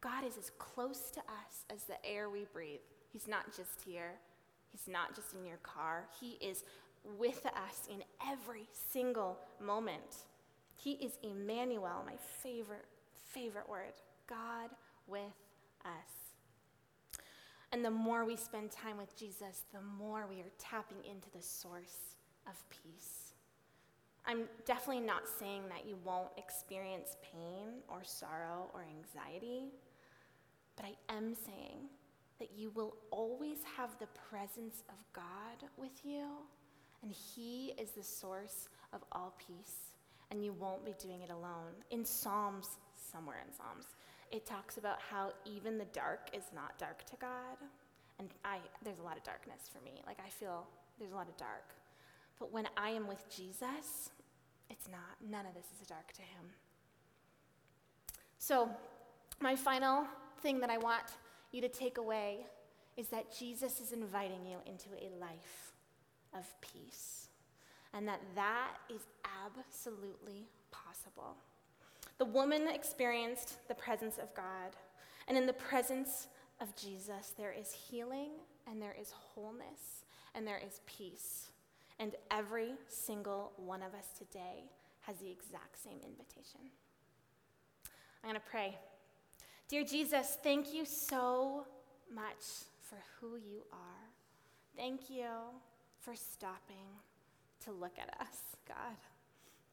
[0.00, 2.80] God is as close to us as the air we breathe.
[3.12, 4.14] He's not just here,
[4.70, 6.06] He's not just in your car.
[6.20, 6.64] He is
[7.18, 10.24] with us in every single moment.
[10.76, 12.84] He is Emmanuel, my favorite,
[13.32, 13.94] favorite word.
[14.28, 14.70] God
[15.06, 15.32] with
[15.84, 16.34] us.
[17.72, 21.42] And the more we spend time with Jesus, the more we are tapping into the
[21.42, 22.16] source
[22.46, 23.34] of peace.
[24.26, 29.64] I'm definitely not saying that you won't experience pain or sorrow or anxiety,
[30.76, 31.88] but I am saying
[32.38, 36.26] that you will always have the presence of God with you,
[37.02, 39.92] and He is the source of all peace.
[40.30, 41.72] and you won't be doing it alone.
[41.90, 43.86] In Psalms, somewhere in Psalms,
[44.30, 47.56] it talks about how even the dark is not dark to God.
[48.18, 50.02] And I, there's a lot of darkness for me.
[50.06, 50.66] Like, I feel
[50.98, 51.74] there's a lot of dark.
[52.38, 54.10] But when I am with Jesus,
[54.70, 55.16] it's not.
[55.28, 56.46] None of this is dark to him.
[58.38, 58.68] So,
[59.40, 60.04] my final
[60.40, 61.04] thing that I want
[61.52, 62.46] you to take away
[62.96, 65.72] is that Jesus is inviting you into a life
[66.36, 67.28] of peace.
[67.94, 69.02] And that that is
[69.46, 71.36] absolutely possible.
[72.18, 74.76] The woman experienced the presence of God.
[75.28, 76.28] And in the presence
[76.60, 78.30] of Jesus, there is healing
[78.66, 80.04] and there is wholeness
[80.34, 81.50] and there is peace.
[82.00, 84.64] And every single one of us today
[85.02, 86.60] has the exact same invitation.
[88.22, 88.78] I'm going to pray.
[89.68, 91.66] Dear Jesus, thank you so
[92.12, 94.08] much for who you are.
[94.76, 95.28] Thank you
[96.00, 96.86] for stopping
[97.64, 98.96] to look at us, God.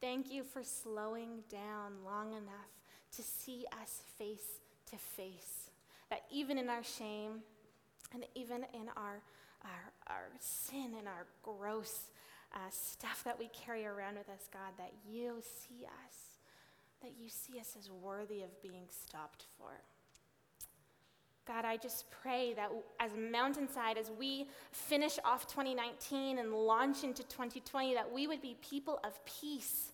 [0.00, 2.70] Thank you for slowing down long enough
[3.16, 5.70] to see us face to face.
[6.10, 7.42] That even in our shame
[8.12, 9.22] and even in our,
[9.62, 12.10] our, our sin and our gross
[12.54, 16.38] uh, stuff that we carry around with us, God, that you see us,
[17.02, 19.80] that you see us as worthy of being stopped for.
[21.46, 27.22] God, I just pray that as Mountainside, as we finish off 2019 and launch into
[27.22, 29.92] 2020, that we would be people of peace.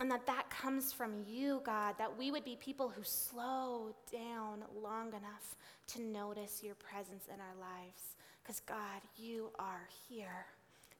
[0.00, 4.64] And that that comes from you, God, that we would be people who slow down
[4.82, 5.56] long enough
[5.88, 8.16] to notice your presence in our lives.
[8.42, 10.46] Because, God, you are here,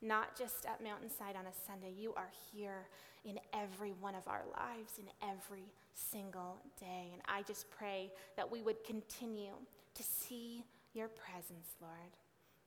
[0.00, 1.92] not just at Mountainside on a Sunday.
[1.98, 2.86] You are here
[3.24, 5.64] in every one of our lives, in every
[5.94, 7.10] single day.
[7.12, 9.52] And I just pray that we would continue
[9.94, 10.64] to see
[10.94, 12.16] your presence, Lord.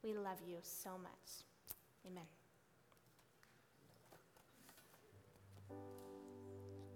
[0.03, 1.43] We love you so much.
[2.05, 2.23] Amen.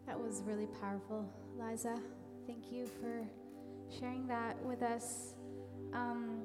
[0.05, 1.95] That was really powerful, Liza.
[2.47, 3.27] Thank you for
[3.99, 5.36] sharing that with us.
[5.93, 6.39] Um,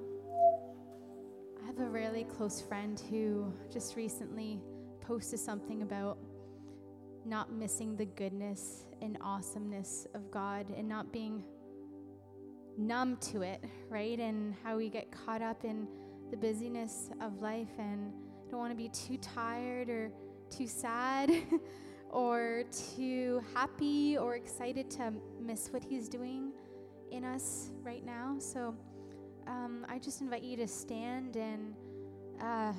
[1.62, 4.60] I have a really close friend who just recently
[5.00, 6.18] posted something about
[7.24, 11.44] not missing the goodness and awesomeness of God and not being
[12.76, 14.18] numb to it, right?
[14.18, 15.86] And how we get caught up in
[16.30, 18.12] the busyness of life and
[18.50, 20.10] don't want to be too tired or
[20.50, 21.30] too sad
[22.10, 22.64] or
[22.96, 26.52] too happy or excited to miss what He's doing
[27.10, 28.36] in us right now.
[28.38, 28.74] So
[29.46, 31.74] um, I just invite you to stand and
[32.40, 32.72] uh,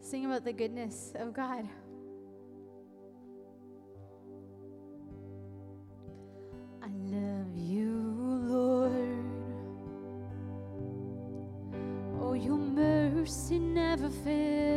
[0.00, 1.68] sing about the goodness of God.
[14.02, 14.71] Never fails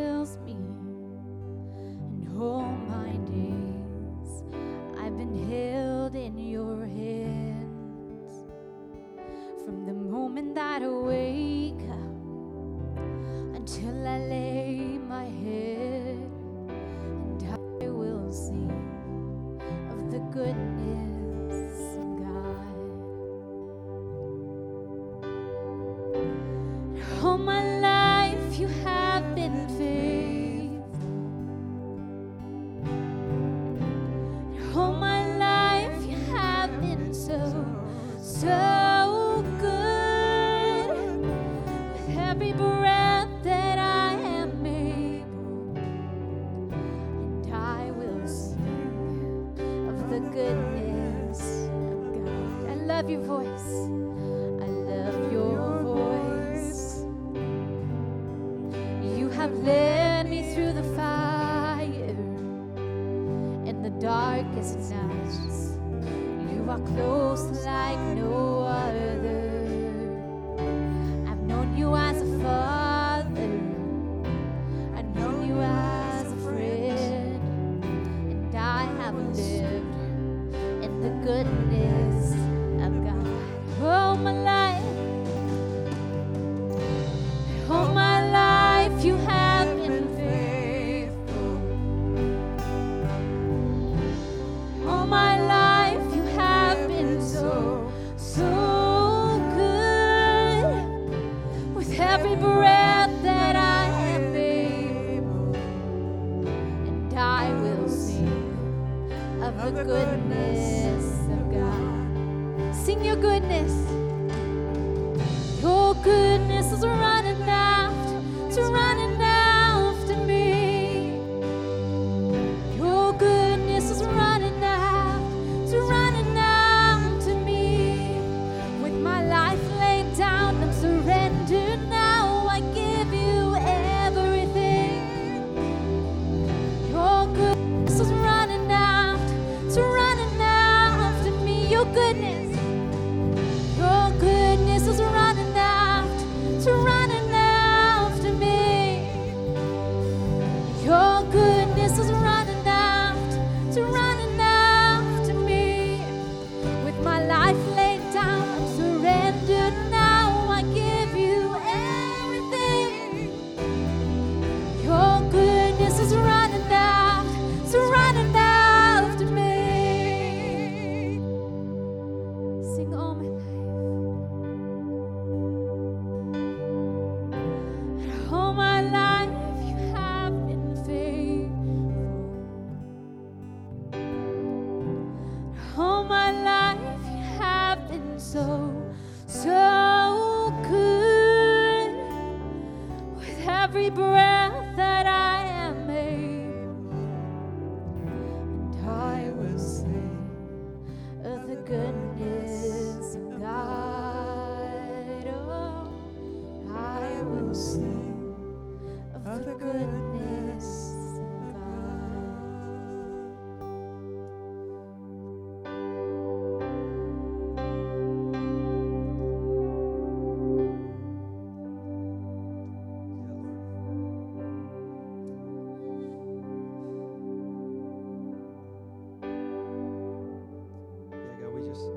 [231.54, 231.88] we just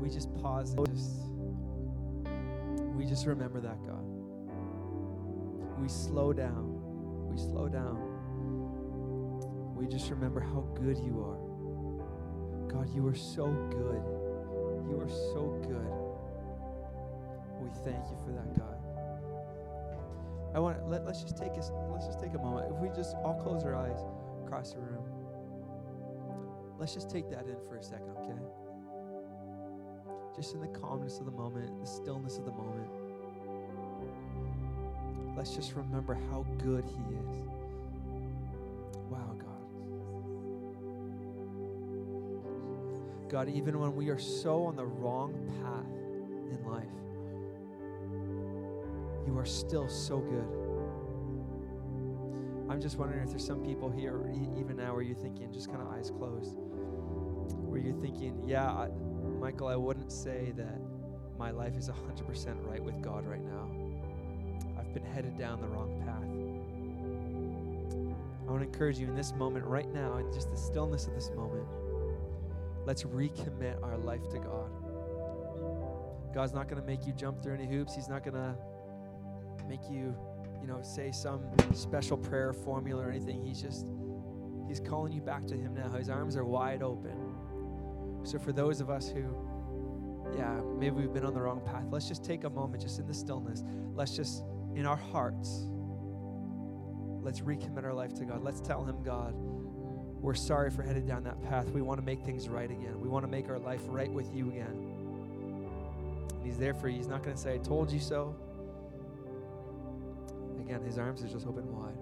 [0.00, 1.28] we just pause just
[2.96, 4.17] we just remember that, God.
[5.88, 7.30] We slow down.
[7.30, 7.96] We slow down.
[9.74, 12.68] We just remember how good you are.
[12.68, 14.04] God, you are so good.
[14.84, 15.88] You are so good.
[17.62, 18.76] We thank you for that, God.
[20.54, 22.70] I want let, let's just take us let's just take a moment.
[22.70, 24.04] If we just all close our eyes
[24.44, 25.06] across the room.
[26.78, 28.38] Let's just take that in for a second, okay?
[30.36, 32.90] Just in the calmness of the moment, the stillness of the moment.
[35.38, 37.36] Let's just remember how good He is.
[39.08, 39.62] Wow, God.
[43.30, 45.32] God, even when we are so on the wrong
[45.62, 45.86] path
[46.50, 46.88] in life,
[49.28, 50.48] you are still so good.
[52.68, 54.20] I'm just wondering if there's some people here,
[54.58, 58.88] even now, where you're thinking, just kind of eyes closed, where you're thinking, yeah, I,
[59.38, 60.80] Michael, I wouldn't say that
[61.38, 63.87] my life is 100% right with God right now.
[64.88, 66.24] I've been headed down the wrong path.
[68.48, 71.12] I want to encourage you in this moment, right now, in just the stillness of
[71.12, 71.66] this moment,
[72.86, 74.70] let's recommit our life to God.
[76.34, 77.94] God's not going to make you jump through any hoops.
[77.94, 78.54] He's not going to
[79.68, 80.16] make you,
[80.58, 81.42] you know, say some
[81.74, 83.44] special prayer formula or anything.
[83.44, 83.88] He's just,
[84.66, 85.90] He's calling you back to Him now.
[85.90, 87.34] His arms are wide open.
[88.22, 89.36] So for those of us who,
[90.34, 93.06] yeah, maybe we've been on the wrong path, let's just take a moment, just in
[93.06, 93.64] the stillness.
[93.94, 94.44] Let's just,
[94.78, 95.66] in our hearts,
[97.20, 98.44] let's recommit our life to God.
[98.44, 101.68] Let's tell Him, God, we're sorry for headed down that path.
[101.70, 103.00] We want to make things right again.
[103.00, 104.94] We want to make our life right with you again.
[106.30, 106.96] And He's there for you.
[106.96, 108.36] He's not going to say, I told you so.
[110.60, 111.98] Again, His arms are just open wide.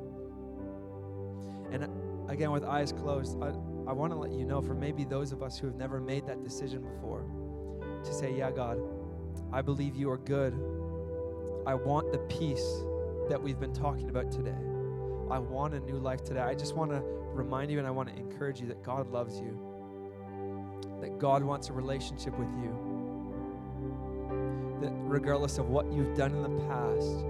[1.72, 3.48] And uh, again, with eyes closed, I,
[3.88, 6.26] I want to let you know for maybe those of us who have never made
[6.26, 7.24] that decision before
[8.04, 8.78] to say, Yeah, God,
[9.50, 10.52] I believe you are good.
[11.66, 12.84] I want the peace
[13.28, 14.54] that we've been talking about today.
[15.28, 16.38] I want a new life today.
[16.38, 17.02] I just want to
[17.32, 19.58] remind you and I want to encourage you that God loves you,
[21.00, 22.70] that God wants a relationship with you,
[24.80, 27.24] that regardless of what you've done in the past,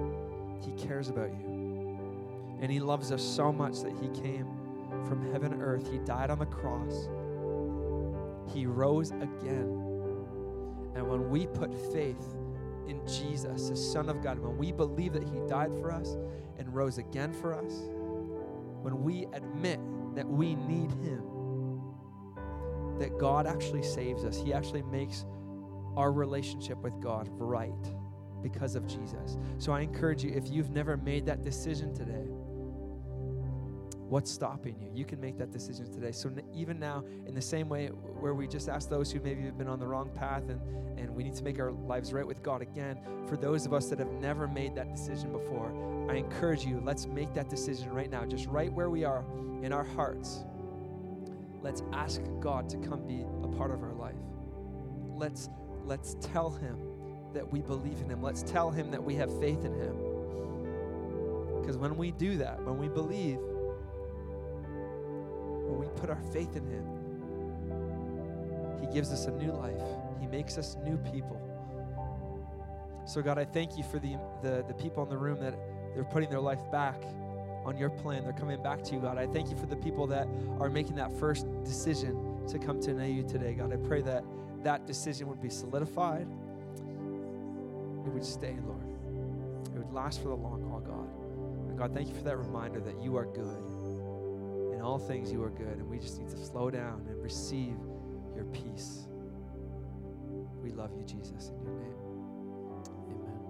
[0.66, 2.58] He cares about you.
[2.60, 4.46] And He loves us so much that He came
[5.08, 5.90] from heaven and earth.
[5.90, 7.08] He died on the cross.
[8.52, 9.82] He rose again.
[10.94, 12.34] And when we put faith
[12.88, 16.16] in Jesus, the Son of God, when we believe that He died for us
[16.58, 17.72] and rose again for us,
[18.82, 19.80] when we admit
[20.14, 21.22] that we need Him,
[22.98, 25.24] that God actually saves us, He actually makes
[25.96, 27.72] our relationship with God right
[28.42, 29.38] because of Jesus.
[29.58, 32.28] So I encourage you, if you've never made that decision today,
[34.08, 34.88] What's stopping you?
[34.94, 36.12] You can make that decision today.
[36.12, 39.58] So even now, in the same way where we just asked those who maybe have
[39.58, 40.60] been on the wrong path and,
[40.96, 43.86] and we need to make our lives right with God again, for those of us
[43.86, 45.72] that have never made that decision before,
[46.08, 49.24] I encourage you, let's make that decision right now, just right where we are
[49.62, 50.44] in our hearts.
[51.60, 54.14] Let's ask God to come be a part of our life.
[55.08, 55.48] Let's
[55.84, 56.78] let's tell him
[57.34, 58.22] that we believe in him.
[58.22, 59.96] Let's tell him that we have faith in him.
[61.60, 63.40] Because when we do that, when we believe,
[65.96, 66.86] put our faith in Him,
[68.80, 69.82] He gives us a new life,
[70.20, 71.40] He makes us new people.
[73.06, 75.54] So, God, I thank you for the, the, the people in the room that
[75.94, 77.00] they're putting their life back
[77.64, 78.24] on your plan.
[78.24, 79.16] They're coming back to you, God.
[79.16, 80.26] I thank you for the people that
[80.60, 83.72] are making that first decision to come to know you today, God.
[83.72, 84.24] I pray that
[84.62, 86.26] that decision would be solidified.
[88.04, 88.86] It would stay, Lord.
[89.74, 91.08] It would last for the long haul, God.
[91.68, 93.62] And God, thank you for that reminder that you are good.
[94.86, 95.78] All things, you are good.
[95.78, 97.74] And we just need to slow down and receive
[98.36, 99.08] your peace.
[100.62, 101.96] We love you, Jesus, in your name.
[103.10, 103.40] Amen.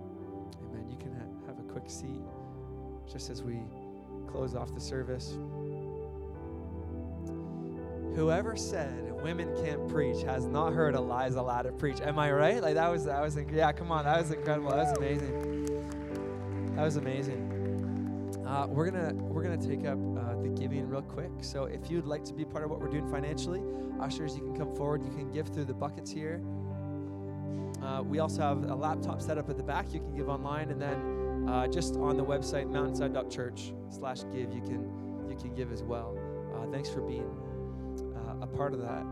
[0.64, 0.90] Amen.
[0.90, 2.22] You can ha- have a quick seat
[3.12, 3.58] just as we
[4.26, 5.36] close off the service.
[8.14, 12.00] Whoever said women can't preach has not heard Eliza Latta preach.
[12.00, 12.62] Am I right?
[12.62, 13.72] Like that was that was yeah.
[13.72, 14.70] Come on, that was incredible.
[14.70, 16.76] That was amazing.
[16.76, 17.52] That was amazing.
[18.46, 21.30] Uh, we're gonna we're gonna take up uh, the giving real quick.
[21.40, 23.62] So if you'd like to be part of what we're doing financially,
[24.00, 25.04] ushers, you can come forward.
[25.04, 26.42] You can give through the buckets here.
[27.82, 29.92] Uh, we also have a laptop set up at the back.
[29.92, 34.90] You can give online, and then uh, just on the website mountainside.church/give, you can
[35.28, 36.16] you can give as well.
[36.54, 37.28] Uh, thanks for being
[38.16, 39.04] uh, a part of that.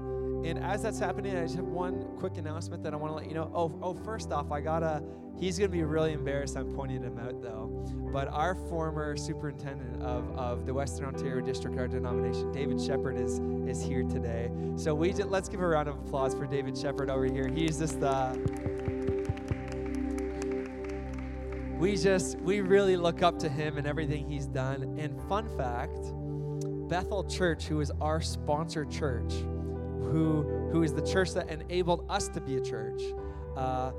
[0.45, 3.27] And as that's happening, I just have one quick announcement that I want to let
[3.27, 3.51] you know.
[3.55, 5.03] Oh, oh, first off, I gotta.
[5.41, 6.57] He's gonna be really embarrassed.
[6.57, 7.67] I'm pointing him out though.
[8.13, 13.41] But our former superintendent of, of the Western Ontario District, our denomination, David Shepard, is
[13.67, 14.51] is here today.
[14.77, 17.49] So we just, let's give a round of applause for David Shepard over here.
[17.49, 18.39] He's just the
[21.79, 24.97] we just we really look up to him and everything he's done.
[24.99, 26.13] And fun fact,
[26.89, 29.33] Bethel Church, who is our sponsor church,
[30.05, 33.03] who who is the church that enabled us to be a church.
[33.57, 33.93] Uh,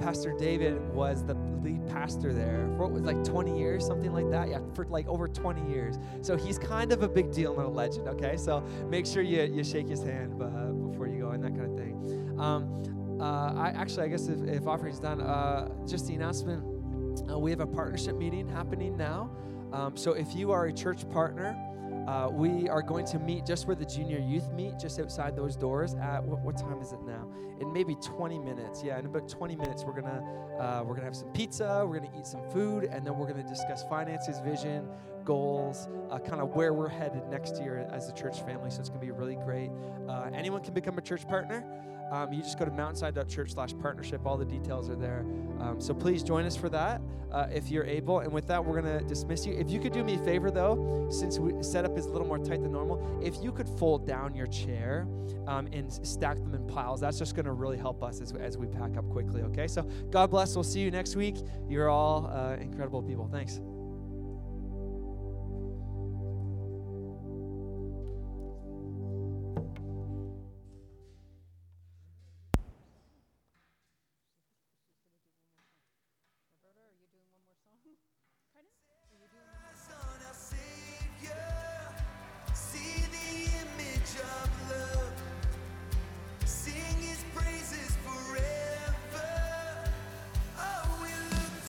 [0.00, 4.28] Pastor David was the lead pastor there for what was like 20 years, something like
[4.30, 4.48] that.
[4.48, 5.96] Yeah, for like over 20 years.
[6.22, 8.08] So he's kind of a big deal and a legend.
[8.08, 11.54] Okay, so make sure you, you shake his hand uh, before you go and that
[11.56, 12.36] kind of thing.
[12.38, 16.64] Um, uh, I actually, I guess if, if offering's done, uh, just the announcement.
[17.30, 19.30] Uh, we have a partnership meeting happening now.
[19.72, 21.56] Um, so if you are a church partner,
[22.06, 25.56] uh, we are going to meet just where the junior youth meet, just outside those
[25.56, 25.94] doors.
[25.94, 27.28] At what, what time is it now?
[27.60, 28.82] In maybe 20 minutes.
[28.82, 30.22] Yeah, in about 20 minutes, we're gonna
[30.58, 31.84] uh, we're gonna have some pizza.
[31.86, 34.88] We're gonna eat some food, and then we're gonna discuss finances, vision,
[35.24, 38.70] goals, uh, kind of where we're headed next year as a church family.
[38.70, 39.70] So it's gonna be really great.
[40.08, 41.64] Uh, anyone can become a church partner.
[42.12, 44.26] Um, you just go to mountainside.church slash partnership.
[44.26, 45.24] All the details are there.
[45.60, 47.00] Um, so please join us for that
[47.32, 48.20] uh, if you're able.
[48.20, 49.54] And with that, we're going to dismiss you.
[49.54, 52.38] If you could do me a favor, though, since we setup is a little more
[52.38, 55.06] tight than normal, if you could fold down your chair
[55.46, 58.58] um, and stack them in piles, that's just going to really help us as, as
[58.58, 59.66] we pack up quickly, okay?
[59.66, 60.54] So God bless.
[60.54, 61.36] We'll see you next week.
[61.66, 63.26] You're all uh, incredible people.
[63.32, 63.58] Thanks.